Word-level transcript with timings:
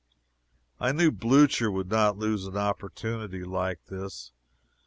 I 0.79 0.93
knew 0.93 1.11
Blucher 1.11 1.69
would 1.69 1.87
not 1.91 2.17
lose 2.17 2.47
an 2.47 2.57
opportunity 2.57 3.43
like 3.43 3.85
this. 3.85 4.31